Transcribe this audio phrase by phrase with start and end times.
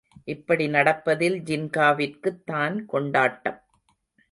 [0.23, 3.61] இப்படி நடப்பதில் ஜின்காவிற்குத் தான் கொண்டாட்டம்.